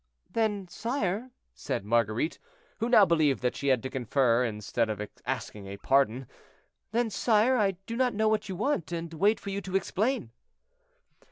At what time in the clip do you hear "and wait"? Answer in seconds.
8.91-9.39